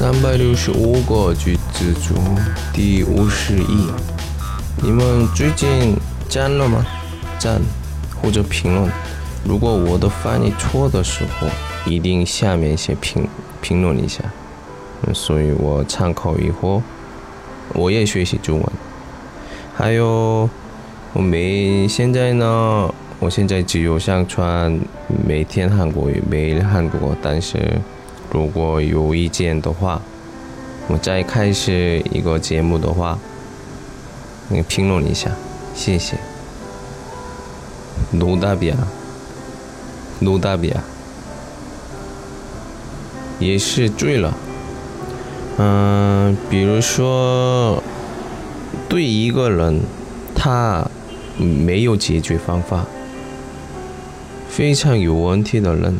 [0.00, 2.16] 三百六十五个句子中
[2.72, 3.90] 第五十一。
[4.82, 5.94] 你们最近
[6.26, 6.82] 赞了吗？
[7.38, 7.60] 赞
[8.16, 8.90] 或者评论。
[9.44, 11.46] 如果我的翻译错的时候，
[11.84, 13.28] 一定下面写评
[13.60, 14.24] 评论一下。
[15.12, 16.82] 所以我参考以后，
[17.74, 18.72] 我也学习中文。
[19.76, 20.48] 还有，
[21.12, 24.80] 我每现在呢，我现在只有上传
[25.28, 27.58] 每天韩国语，每日韩国，但是。
[28.31, 30.01] 如果有意见的话，
[30.87, 33.17] 我再开始一个节目的话，
[34.49, 35.31] 你评论一下，
[35.73, 36.17] 谢谢。
[38.13, 40.81] 노답이야노답이야
[43.39, 44.37] 也是对了。
[45.57, 47.81] 嗯，比如说，
[48.87, 49.81] 对一个人，
[50.35, 50.87] 他
[51.37, 52.85] 没有解决方法，
[54.47, 55.99] 非常有问题的人。